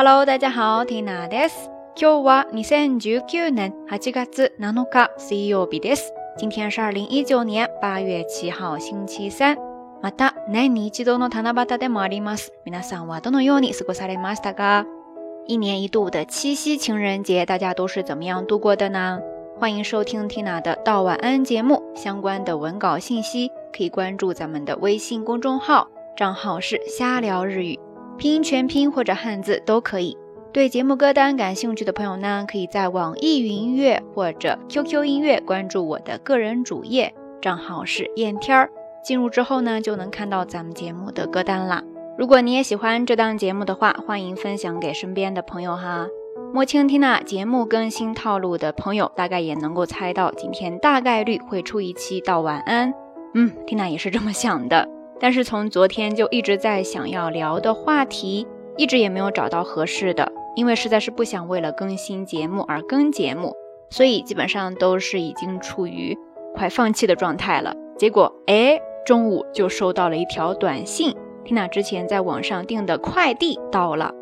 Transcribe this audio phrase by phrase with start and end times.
[0.00, 1.68] Hello，大家好，Tina です。
[1.96, 6.12] 今日は二千十九年八月七日水曜日です。
[6.38, 9.56] 今天是二零一九年八月七号星期三。
[10.00, 12.52] また年に一度の七夕でもあります。
[12.64, 14.86] 皆さんはどのように過ごされましたか？
[15.48, 19.18] 一年一度的七夕情人节，大家都是怎么样度过的呢？
[19.58, 21.82] 欢迎收听 Tina 的道晚安节目。
[21.96, 27.80] 相关的文稿信息可以关注咱们的微信公众号，账号是瞎聊日语。
[28.18, 30.18] 拼音全拼或者汉字都可以。
[30.52, 38.68] 对节目歌单感兴趣的朋友呢，可以在网易云音乐或者 QQ 音乐关注我的个人主页，账号是燕天儿。
[39.04, 41.82] 进入之后呢，就能看到咱们节目的歌单啦。
[42.18, 46.08] 如果你也喜欢这档节目的话，欢迎分享给身边的朋友哈。
[46.52, 52.92] 摸清缇娜节目更新套路的朋友，大概也能够猜到，今天大概率会出一期道晚安。
[53.34, 54.97] 嗯缇娜也是这么想的。
[55.20, 63.52] 但是从昨天就一直在想要聊的话题，一直也没有找到合适的，因为实在是不想为了更新节目而更节目，
[63.90, 66.16] 所以基本上都是已经处于
[66.54, 67.74] 快放弃的状态了。
[67.98, 71.66] 结果哎，中午就收到了一条短信，天哪！
[71.66, 74.12] 之前在网上订的快递到了，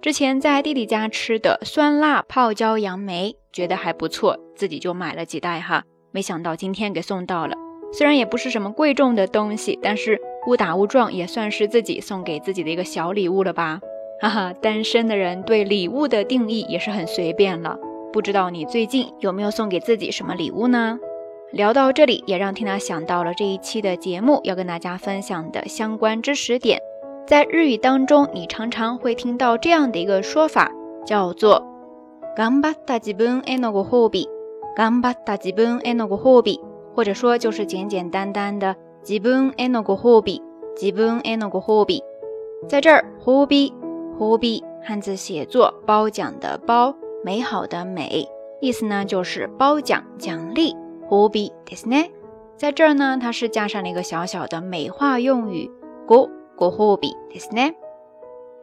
[0.00, 5.84] 之前在弟弟家吃的酸辣泡椒杨梅，觉得还不错，自己就买了几袋哈。
[6.10, 7.54] 没想到今天给送到了，
[7.92, 10.20] 虽然也不是什么贵重的东西，但是。
[10.46, 13.78] 误打误撞也算是自己送给自己的一个小礼物了吧，
[14.20, 14.52] 哈哈！
[14.60, 17.76] 单身的人对礼物的定义也是很随便了。
[18.12, 20.98] 不知道你最近有没有送给自己什么礼物呢？
[21.52, 26.80] 聊到这里，也让缇娜想到了这一期的节目要跟大家分享的相关知识点。
[27.24, 30.72] 在日语当中，你常常会听到这样的一个说法，
[31.06, 31.64] 叫做
[32.36, 34.26] “頑張った自分へのご褒美
[34.76, 36.58] ”，“頑張った自分へのご褒美”，
[36.96, 38.74] 或者说就是简简单单的。
[39.02, 40.40] 自分へのご褒美、
[40.80, 42.04] 自分へのご褒美，
[42.68, 43.72] 在这儿褒美、
[44.16, 48.28] 褒美汉字写作褒奖的褒，美好的美，
[48.60, 50.76] 意思呢就是褒奖奖励。
[51.10, 51.96] 褒美的是呢，
[52.56, 55.68] 在这儿呢它是加上了一个小小的美化用语，
[56.06, 57.74] ごご褒美的是呢，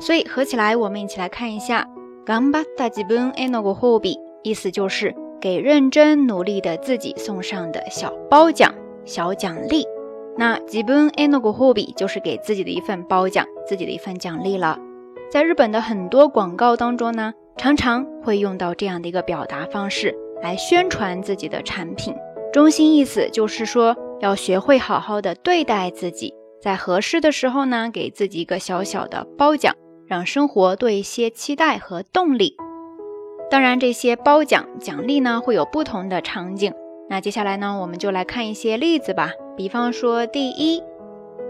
[0.00, 1.88] 所以合起来我们一起来看一下，
[2.26, 8.74] 頑張った自分あのご褒美，意思就是给认真努力的自己送上的小褒奖、
[9.06, 9.86] 小奖励。
[10.38, 14.78] 那基本那个 o 币就是给自己的一份褒奖，自己的一份奖励了。
[15.32, 22.14] 在日本的很多广告当中呢，常常会用到这样的一个表达方式来宣传自己的产品。
[22.52, 29.74] 中心意思就是说，要学会好好的对待自己，在合适的时候呢，给自己一个小小的褒奖，
[30.06, 32.56] 让生活多一些期待和动力。
[33.50, 36.72] 当然，这些褒奖奖励呢，会有不同的场景。
[37.08, 39.30] 那接下来呢，我们就来看一些例子吧。
[39.56, 40.82] 比方说第一、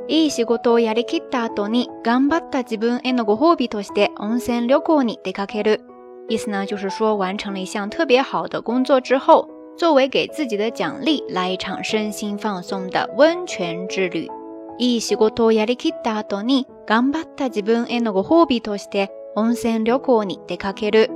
[0.06, 5.80] いい仕事をやりきった後に頑張った自分へのご褒美として温泉旅行に出かける。
[6.28, 14.30] 意思呢就是说完成了一项特别好的工作之后，作为给自己的奖励，来一场身心放松的温泉之旅。
[14.78, 21.10] いい仕事をやりきった後に頑張った自分へのご褒美として温泉旅行に出かける。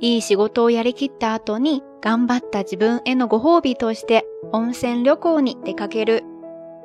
[0.00, 6.24] いい仕事をやりきった後に頑張った自分へのご褒美として温泉旅行に出かける。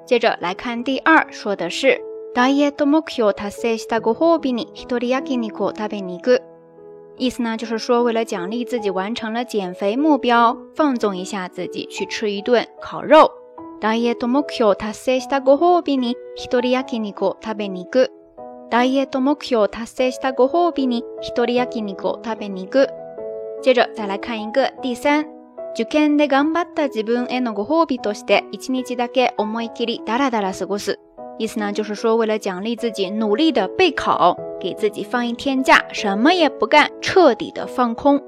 [0.08, 2.02] 接着来看第二，说的是
[2.36, 6.42] ダイエット目標を達成したご褒美に一人焼肉を食べに行く。
[7.18, 13.32] 意思呢，就是说为了奖励自己完成了减肥目标，放纵一下自己，去吃一顿烤肉。
[13.80, 18.10] ダイエット目標を達成したご褒美に一人焼肉を食べに行く。
[18.70, 22.90] ダイエット目標を達成したご褒美に一人焼肉を食べに行く。
[23.66, 25.26] 接着再来看一个第三。
[25.76, 31.00] 受験で頑張った自分へのご褒美として一日だけ思い切りダラダラ過ごす。
[31.40, 38.22] 意思呢，就是说，为了奖励自己努力的备考，给自己放一天假，什么也不干，彻底的放空。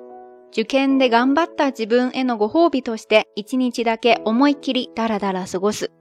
[0.52, 5.92] 受験で頑張った自分へのご褒美として一日だけ思い切りダラダラ過ごす。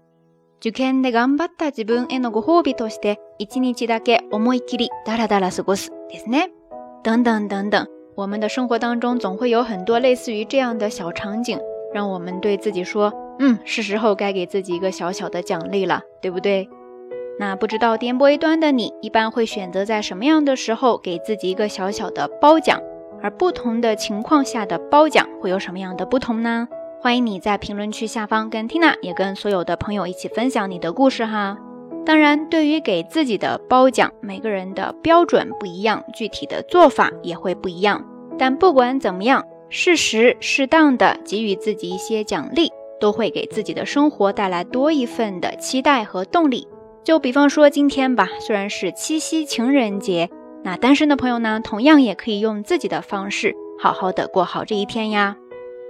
[0.60, 6.53] 受験で頑張った自分へのご褒美として一日だけ思い切りダラダラ過ごすですね。
[7.04, 7.96] 等等等等。
[8.16, 11.59] 我们的生活当中总会有很多类似于这样的小场景，
[11.92, 16.66] 让我们对自己说：“嗯，是时候该给自己一个小小的奖励了，对不对？”
[17.39, 22.80] 那不知道颠簸一端的你，一般会选择在什么样的时候给自己一个小小的褒奖？
[23.22, 26.66] 而不同的情况下的褒奖会有什么样的不同呢？
[27.03, 31.59] 欢迎你在评论区下方跟 Tina 也跟所有的朋友一起分享你的故事哈。
[32.06, 38.00] 当然，对于给自己的褒奖，每个人的标准不一样，具体的做法也会不一样。
[38.38, 42.70] 但不管怎么样，适时、适当的给予自己一些奖励，
[43.00, 46.68] 都会给自己的生活带来多一份的期待和动力。
[47.03, 50.30] 就比方说今天吧，虽然是七夕情人节，
[50.62, 55.36] 那单身的朋友呢，同样也可以用自己的方式，好好的过好这一天呀。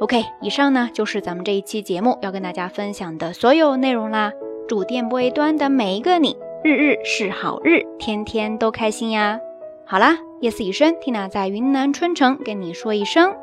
[0.01, 4.33] OK，以上呢就是咱们这一期节目要跟大家分享的所有内容啦。
[4.69, 9.41] 主电波一端的每一个你，日日是好日，天天都开心呀！
[9.87, 13.35] 好啦，夜色已深，Tina 在云南春城跟你说一声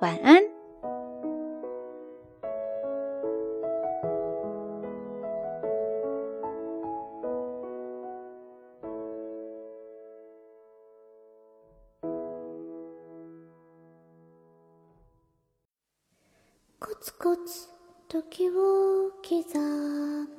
[0.00, 0.36] 晚安。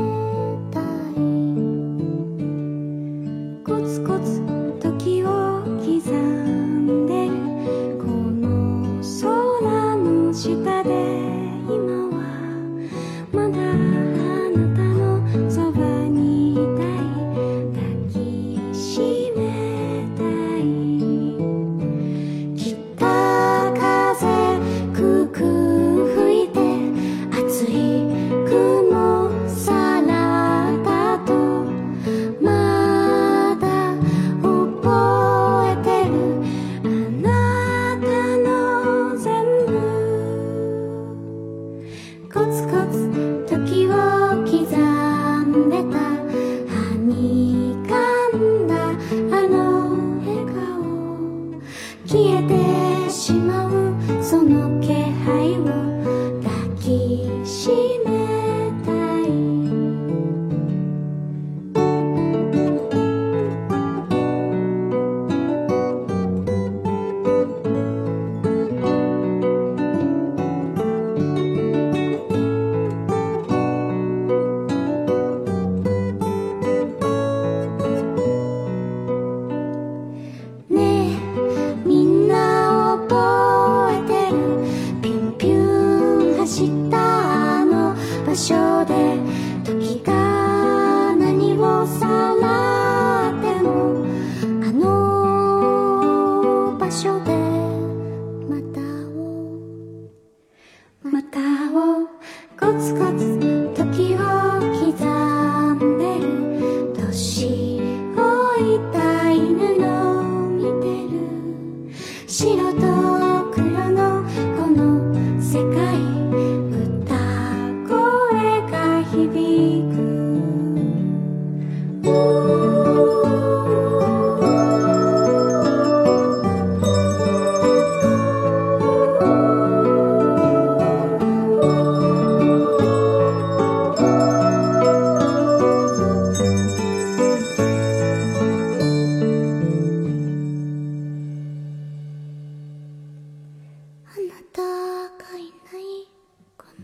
[53.31, 53.70] Shimao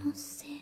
[0.07, 0.56] No sé.